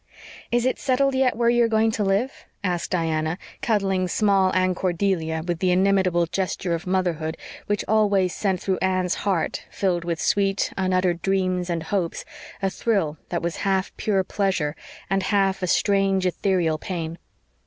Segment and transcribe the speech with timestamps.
[0.51, 4.73] "Is it settled yet where you are going to live?" asked Diana, cuddling Small Anne
[4.73, 10.19] Cordelia with the inimitable gesture of motherhood which always sent through Anne's heart, filled with
[10.19, 12.25] sweet, unuttered dreams and hopes,
[12.63, 14.75] a thrill that was half pure pleasure
[15.07, 17.19] and half a strange, ethereal pain.